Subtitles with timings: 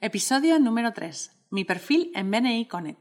[0.00, 1.30] Episodio número 3.
[1.50, 2.98] Mi perfil en BNI Connect.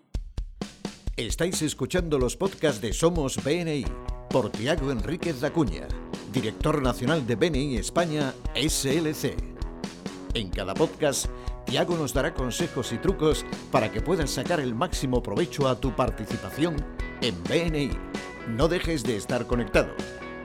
[1.15, 3.85] Estáis escuchando los podcasts de Somos BNI
[4.29, 5.87] por Tiago Enríquez Dacuña,
[6.31, 9.35] director nacional de BNI España SLC.
[10.33, 11.27] En cada podcast,
[11.65, 15.95] Tiago nos dará consejos y trucos para que puedas sacar el máximo provecho a tu
[15.95, 16.75] participación
[17.21, 17.91] en BNI.
[18.47, 19.93] No dejes de estar conectado.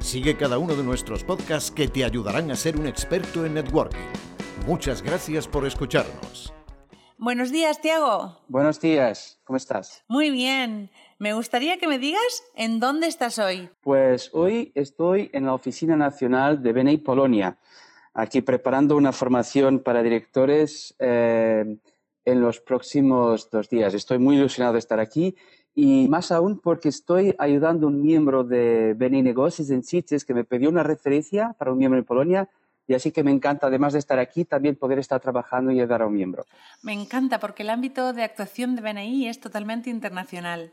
[0.01, 4.28] Sigue cada uno de nuestros podcasts que te ayudarán a ser un experto en networking.
[4.69, 6.53] Muchas gracias por escucharnos.
[7.17, 8.37] Buenos días, Tiago.
[8.49, 10.05] Buenos días, ¿cómo estás?
[10.09, 10.91] Muy bien.
[11.19, 13.71] Me gustaría que me digas en dónde estás hoy.
[13.81, 17.57] Pues hoy estoy en la Oficina Nacional de BNI Polonia,
[18.13, 21.79] aquí preparando una formación para directores eh,
[22.27, 23.95] en los próximos dos días.
[23.95, 25.35] Estoy muy ilusionado de estar aquí
[25.75, 30.35] y más aún porque estoy ayudando a un miembro de BNI Negocios en CITES que
[30.35, 32.51] me pidió una referencia para un miembro en Polonia
[32.89, 36.01] y así que me encanta, además de estar aquí, también poder estar trabajando y ayudar
[36.01, 36.47] a un miembro.
[36.83, 40.73] Me encanta porque el ámbito de actuación de BNI es totalmente internacional.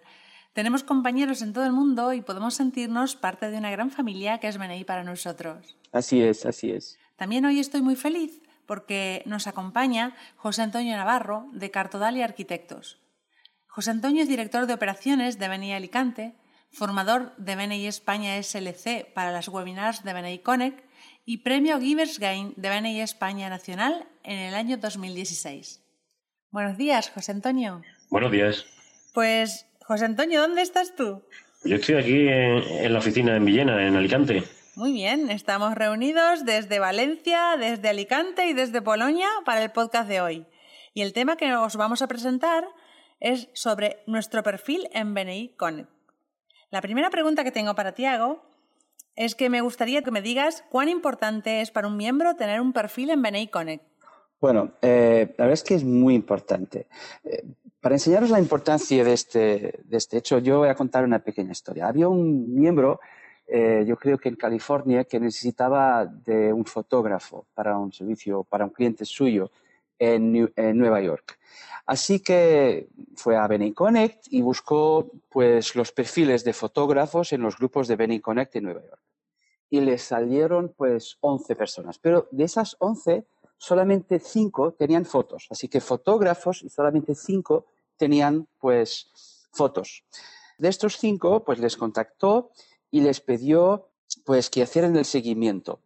[0.53, 4.47] Tenemos compañeros en todo el mundo y podemos sentirnos parte de una gran familia que
[4.47, 5.75] es BNI para nosotros.
[5.91, 6.97] Así es, así es.
[7.17, 13.01] También hoy estoy muy feliz porque nos acompaña José Antonio Navarro de Cartodal y Arquitectos.
[13.67, 16.35] José Antonio es director de operaciones de BNI Alicante,
[16.71, 20.84] formador de BNI España SLC para las webinars de BNI Connect
[21.25, 25.81] y premio Givers Gain de BNI España Nacional en el año 2016.
[26.51, 27.81] Buenos días, José Antonio.
[28.09, 28.65] Buenos días.
[29.13, 31.23] Pues, José Antonio, ¿dónde estás tú?
[31.63, 34.43] Yo estoy aquí en, en la oficina en Villena, en Alicante.
[34.75, 40.21] Muy bien, estamos reunidos desde Valencia, desde Alicante y desde Polonia para el podcast de
[40.21, 40.45] hoy.
[40.93, 42.67] Y el tema que os vamos a presentar
[43.19, 45.89] es sobre nuestro perfil en BNI Connect.
[46.69, 48.45] La primera pregunta que tengo para Tiago
[49.15, 52.73] es que me gustaría que me digas cuán importante es para un miembro tener un
[52.73, 53.83] perfil en BNI Connect.
[54.41, 56.87] Bueno, eh, la verdad es que es muy importante.
[57.23, 57.43] Eh,
[57.79, 61.51] para enseñaros la importancia de este, de este hecho, yo voy a contar una pequeña
[61.51, 61.87] historia.
[61.87, 62.99] Había un miembro,
[63.47, 68.65] eh, yo creo que en California, que necesitaba de un fotógrafo para un servicio, para
[68.65, 69.51] un cliente suyo
[69.99, 71.39] en, Nueva York.
[71.85, 77.57] Así que fue a Benny Connect y buscó pues, los perfiles de fotógrafos en los
[77.57, 79.01] grupos de Benny Connect en Nueva York.
[79.69, 81.99] Y le salieron pues 11 personas.
[81.99, 83.25] Pero de esas 11,
[83.57, 85.47] solamente 5 tenían fotos.
[85.49, 87.65] Así que fotógrafos y solamente 5
[87.97, 90.03] tenían pues fotos.
[90.57, 92.51] De estos 5, pues les contactó
[92.89, 93.89] y les pidió
[94.23, 95.81] pues que hicieran el seguimiento.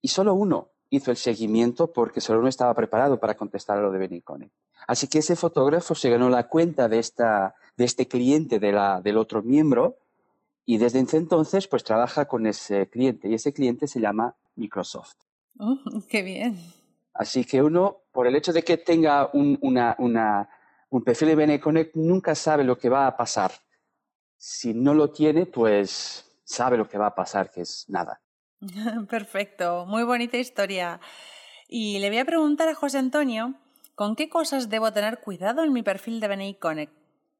[0.00, 3.90] Y solo uno hizo el seguimiento porque solo uno estaba preparado para contestar a lo
[3.90, 4.52] de Benny Connect.
[4.86, 9.00] Así que ese fotógrafo se ganó la cuenta de, esta, de este cliente de la,
[9.00, 9.98] del otro miembro
[10.66, 15.16] y desde entonces pues trabaja con ese cliente y ese cliente se llama Microsoft.
[15.58, 16.58] Uh, ¡Qué bien!
[17.14, 20.48] Así que uno, por el hecho de que tenga un, una, una,
[20.90, 23.52] un perfil de BNI Connect, nunca sabe lo que va a pasar.
[24.36, 28.20] Si no lo tiene, pues sabe lo que va a pasar, que es nada.
[29.10, 31.00] Perfecto, muy bonita historia.
[31.68, 33.54] Y le voy a preguntar a José Antonio,
[33.94, 36.92] ¿con qué cosas debo tener cuidado en mi perfil de BNI Connect?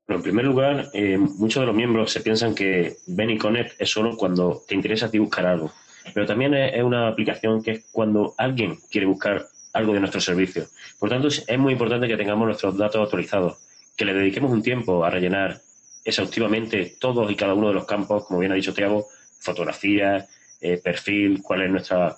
[0.06, 4.16] En primer lugar, eh, muchos de los miembros se piensan que Benny Connect es solo
[4.16, 5.72] cuando te interesa a ti buscar algo.
[6.12, 10.66] Pero también es, una aplicación que es cuando alguien quiere buscar algo de nuestro servicio.
[10.98, 13.56] Por tanto, es muy importante que tengamos nuestros datos actualizados,
[13.96, 15.62] que le dediquemos un tiempo a rellenar
[16.04, 19.06] exhaustivamente todos y cada uno de los campos, como bien ha dicho Tiago,
[19.40, 20.28] fotografías,
[20.64, 22.16] eh, perfil, cuál es nuestra,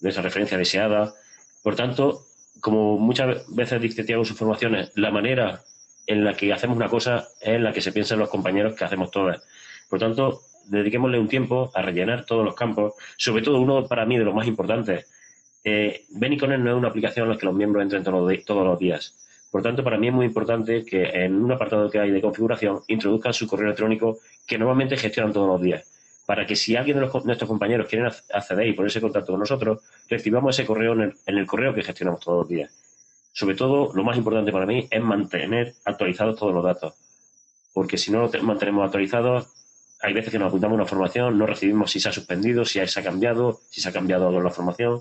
[0.00, 1.14] nuestra referencia deseada.
[1.64, 2.26] Por tanto,
[2.60, 5.62] como muchas veces dice Tiago en sus formaciones, la manera
[6.06, 8.84] en la que hacemos una cosa es en la que se piensan los compañeros que
[8.84, 9.42] hacemos todas.
[9.90, 14.16] Por tanto, dediquémosle un tiempo a rellenar todos los campos, sobre todo uno para mí
[14.16, 15.06] de los más importantes.
[15.64, 19.16] Eh, no es una aplicación en la que los miembros entren todos los días.
[19.50, 22.80] Por tanto, para mí es muy importante que en un apartado que hay de configuración
[22.86, 25.97] introduzcan su correo electrónico que normalmente gestionan todos los días.
[26.28, 29.32] Para que si alguien de los nuestros compañeros quieren ac- acceder y ponerse en contacto
[29.32, 29.78] con nosotros,
[30.10, 32.70] recibamos ese correo en el, en el correo que gestionamos todos los días.
[33.32, 36.92] Sobre todo, lo más importante para mí es mantener actualizados todos los datos.
[37.72, 39.48] Porque si no lo te- mantenemos actualizados,
[40.02, 42.78] hay veces que nos apuntamos a una formación, no recibimos si se ha suspendido, si
[42.86, 45.00] se ha cambiado, si se ha cambiado la formación.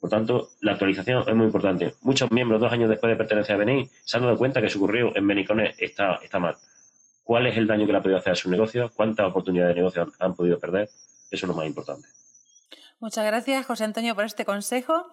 [0.00, 1.94] Por tanto, la actualización es muy importante.
[2.00, 4.80] Muchos miembros, dos años después de pertenecer a BNI, se han dado cuenta que su
[4.80, 6.56] correo en Benicone está, está mal.
[7.22, 8.90] ¿Cuál es el daño que le ha podido hacer a sus negocios?
[8.94, 10.88] ¿Cuántas oportunidades de negocio han, han podido perder?
[11.30, 12.08] Eso es lo más importante.
[13.00, 15.06] Muchas gracias, José Antonio, por este consejo.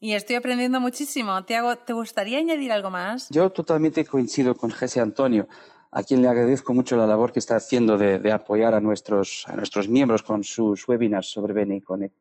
[0.00, 1.44] Y estoy aprendiendo muchísimo.
[1.44, 3.28] Tiago, ¿te gustaría añadir algo más?
[3.30, 5.48] Yo totalmente coincido con José Antonio,
[5.90, 9.44] a quien le agradezco mucho la labor que está haciendo de, de apoyar a nuestros,
[9.48, 12.14] a nuestros miembros con sus webinars sobre BNI Connect.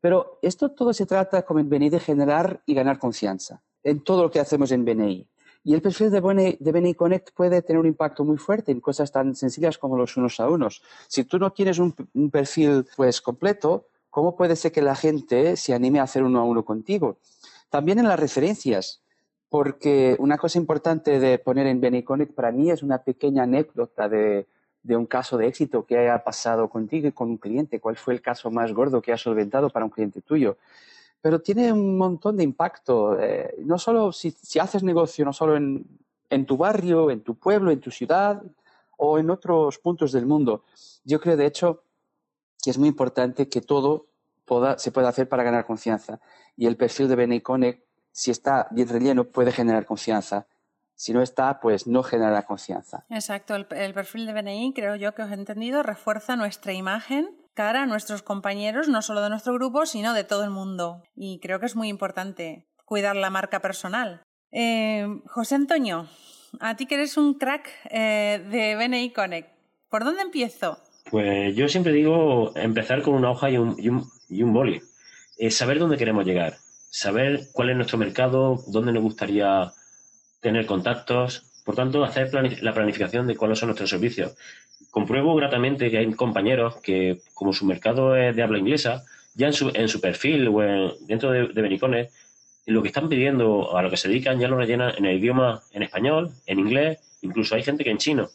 [0.00, 3.62] Pero esto todo se trata, como en BNI, de generar y ganar confianza.
[3.84, 5.28] en todo lo que hacemos en BNI.
[5.64, 9.34] Y el perfil de BNI, Connect puede tener un impacto muy fuerte en cosas tan
[9.36, 10.82] sencillas como los unos a unos.
[11.06, 15.56] Si tú no tienes un, un perfil pues completo, ¿cómo puede ser que la gente
[15.56, 17.18] se anime a hacer uno a uno contigo?
[17.70, 19.02] También en las referencias,
[19.48, 24.08] porque una cosa importante de poner en BNI Connect para mí es una pequeña anécdota
[24.08, 24.46] de,
[24.82, 27.80] de un caso de éxito que haya pasado contigo y con un cliente.
[27.80, 30.56] ¿Cuál fue el caso más gordo que has solventado para un cliente tuyo?
[31.22, 33.18] Pero tiene un montón de impacto.
[33.18, 37.80] Eh, no solo si, haces negocio, no solo en, tu barrio, en tu pueblo, en
[37.80, 38.42] tu ciudad
[38.98, 40.64] o en otros puntos del mundo.
[41.04, 41.84] Yo creo, de hecho,
[42.62, 44.08] que es muy importante que todo
[44.76, 46.20] se pueda hacer para ganar confianza.
[46.56, 50.46] Y el perfil de BNI Connect, si está bien relleno, puede generar confianza.
[50.96, 53.06] Si no está, pues no genera confianza.
[53.08, 53.54] Exacto.
[53.54, 57.82] El, el perfil de BNI, creo yo que os he entendido, refuerza nuestra imagen cara
[57.82, 61.02] a nuestros compañeros, no solo de nuestro grupo, sino de todo el mundo.
[61.14, 64.22] Y creo que es muy importante cuidar la marca personal.
[64.50, 66.08] Eh, José Antonio,
[66.60, 69.50] a ti que eres un crack eh, de BNI Connect,
[69.88, 70.78] ¿por dónde empiezo?
[71.10, 74.80] Pues yo siempre digo empezar con una hoja y un, y un, boli.
[75.38, 76.56] Eh, saber dónde queremos llegar,
[76.90, 79.72] saber cuál es nuestro mercado, dónde nos gustaría
[80.40, 84.34] tener contactos, por tanto, hacer la planificación de cuáles son nuestros servicios
[84.92, 89.04] compruebo gratamente que hay compañeros que, como su mercado es de habla inglesa,
[89.34, 90.60] ya en su, en su perfil o
[91.06, 92.12] dentro de, de Benicones,
[92.66, 95.62] lo que están pidiendo, a lo que se dedican, ya lo rellenan en el idioma
[95.72, 98.28] en español, en inglés, incluso hay gente que en chino,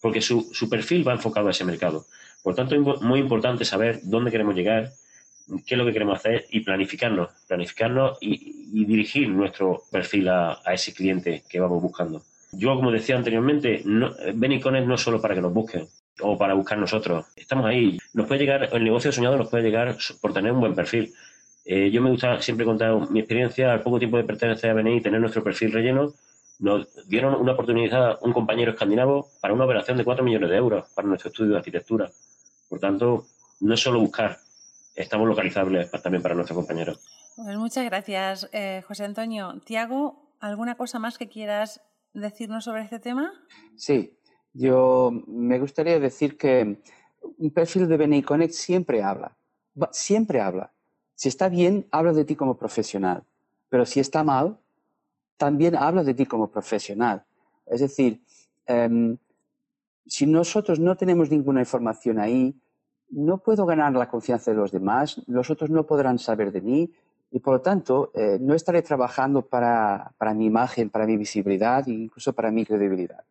[0.00, 2.06] porque su, su perfil va enfocado a ese mercado.
[2.44, 4.92] Por tanto, es muy importante saber dónde queremos llegar,
[5.66, 10.94] qué es lo que queremos hacer y planificarnos, planificarnos y, dirigir nuestro perfil a ese
[10.94, 12.22] cliente que vamos buscando.
[12.52, 15.88] Yo, como decía anteriormente, no, Benicones no es solo para que nos busquen
[16.20, 17.26] o para buscar nosotros.
[17.36, 17.98] Estamos ahí.
[18.14, 21.12] Nos puede llegar, el negocio soñado nos puede llegar por tener un buen perfil.
[21.64, 23.72] Eh, yo me gusta siempre contar mi experiencia.
[23.72, 26.14] Al poco tiempo de pertenecer a BNI y tener nuestro perfil relleno,
[26.58, 30.88] nos dieron una oportunidad un compañero escandinavo para una operación de 4 millones de euros
[30.94, 32.10] para nuestro estudio de arquitectura.
[32.68, 33.26] Por tanto,
[33.60, 34.38] no es solo buscar,
[34.94, 37.00] estamos localizables también para nuestros compañeros.
[37.36, 39.60] Pues muchas gracias, eh, José Antonio.
[39.64, 41.82] Tiago, ¿alguna cosa más que quieras
[42.20, 43.32] decirnos sobre este tema?
[43.76, 44.18] Sí,
[44.52, 46.80] yo me gustaría decir que
[47.38, 49.36] un perfil de BNI Connect siempre habla,
[49.92, 50.72] siempre habla.
[51.14, 53.24] Si está bien, habla de ti como profesional,
[53.68, 54.58] pero si está mal,
[55.36, 57.24] también habla de ti como profesional.
[57.66, 58.22] Es decir,
[58.66, 59.18] em,
[60.06, 62.54] si nosotros no tenemos ninguna información ahí,
[63.10, 66.92] no puedo ganar la confianza de los demás, los otros no podrán saber de mí,
[67.30, 71.86] y por lo tanto eh, no estaré trabajando para, para, mi imagen, para mi visibilidad
[71.88, 73.24] e incluso para mi credibilidad.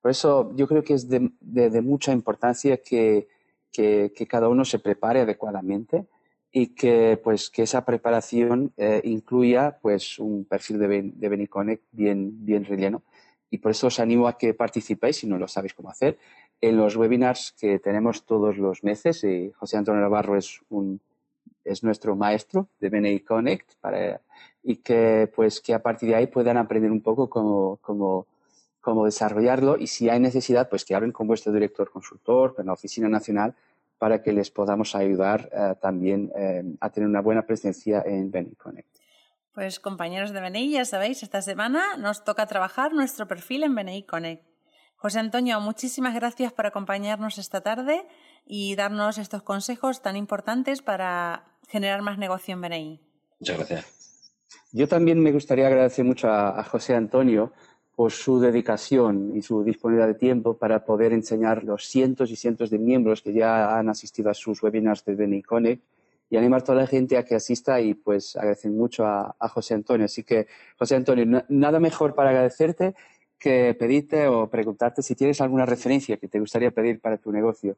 [0.00, 3.28] Por eso yo creo que es de, de, mucha importancia que,
[3.72, 6.06] que, que, cada uno se prepare adecuadamente
[6.52, 12.44] y que, pues, que esa preparación eh, incluya pues, un perfil de, de Beniconnect bien,
[12.44, 13.02] bien relleno.
[13.50, 16.18] Y por eso os animo a que participéis, si no lo sabéis cómo hacer,
[16.60, 19.24] en los webinars que tenemos todos los meses.
[19.24, 21.00] Y José Antonio Navarro es un,
[21.68, 24.20] es nuestro maestro de BNI Connect para,
[24.62, 28.26] y que, pues, que a partir de ahí puedan aprender un poco cómo, cómo,
[28.80, 32.72] cómo desarrollarlo y si hay necesidad, pues que hablen con vuestro director consultor, con la
[32.72, 33.54] Oficina Nacional,
[33.98, 38.54] para que les podamos ayudar eh, también eh, a tener una buena presencia en BNI
[38.54, 38.88] Connect.
[39.52, 44.04] Pues compañeros de BNI, ya sabéis, esta semana nos toca trabajar nuestro perfil en BNI
[44.04, 44.46] Connect.
[44.96, 48.06] José Antonio, muchísimas gracias por acompañarnos esta tarde
[48.44, 53.00] y darnos estos consejos tan importantes para generar más negocio en BNI.
[53.40, 53.98] Muchas gracias.
[54.72, 57.52] Yo también me gustaría agradecer mucho a, José Antonio
[57.94, 62.70] por su dedicación y su disponibilidad de tiempo para poder enseñar los cientos y cientos
[62.70, 65.82] de miembros que ya han asistido a sus webinars de BNI Connect
[66.30, 69.74] y animar a toda la gente a que asista y pues agradecer mucho a, José
[69.74, 70.04] Antonio.
[70.04, 70.46] Así que,
[70.78, 72.94] José Antonio, nada mejor para agradecerte
[73.38, 77.76] que pedirte o preguntarte si tienes alguna referencia que te gustaría pedir para tu negocio.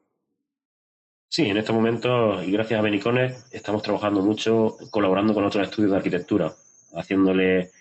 [1.33, 5.91] Sí, en estos momentos, y gracias a Benicones, estamos trabajando mucho colaborando con otros estudios
[5.91, 6.53] de arquitectura,
[6.93, 7.71] haciéndole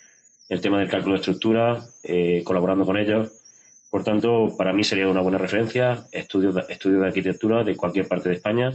[0.48, 3.42] el tema del cálculo de estructura, eh, colaborando con ellos.
[3.90, 8.06] Por tanto, para mí sería una buena referencia estudios de, estudios de arquitectura de cualquier
[8.06, 8.72] parte de España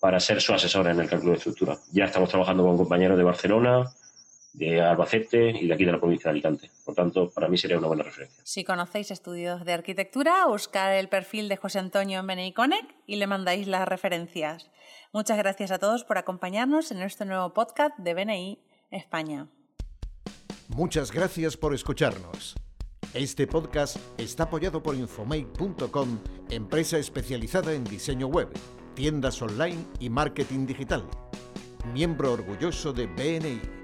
[0.00, 1.78] para ser su asesor en el cálculo de estructura.
[1.92, 3.84] Ya estamos trabajando con compañeros de Barcelona,
[4.54, 6.70] de Albacete y de aquí de la provincia de Alicante.
[6.84, 8.40] Por tanto, para mí sería una buena referencia.
[8.44, 13.16] Si conocéis estudios de arquitectura, buscad el perfil de José Antonio en BNI Connect y
[13.16, 14.70] le mandáis las referencias.
[15.12, 18.58] Muchas gracias a todos por acompañarnos en este nuevo podcast de BNI
[18.90, 19.48] España.
[20.68, 22.54] Muchas gracias por escucharnos.
[23.12, 26.18] Este podcast está apoyado por Infomake.com,
[26.50, 28.48] empresa especializada en diseño web,
[28.94, 31.04] tiendas online y marketing digital.
[31.92, 33.83] Miembro orgulloso de BNI